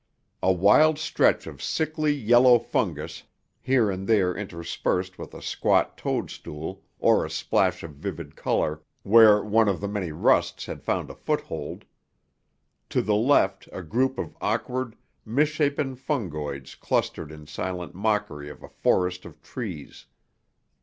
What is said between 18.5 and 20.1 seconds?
a forest of trees.